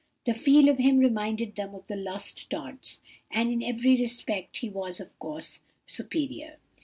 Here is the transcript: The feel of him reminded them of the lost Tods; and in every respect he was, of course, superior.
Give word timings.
The 0.25 0.33
feel 0.33 0.67
of 0.67 0.79
him 0.79 0.97
reminded 0.97 1.55
them 1.55 1.75
of 1.75 1.85
the 1.85 1.95
lost 1.95 2.49
Tods; 2.49 3.03
and 3.29 3.51
in 3.51 3.61
every 3.61 3.97
respect 4.01 4.57
he 4.57 4.67
was, 4.67 4.99
of 4.99 5.19
course, 5.19 5.59
superior. 5.85 6.57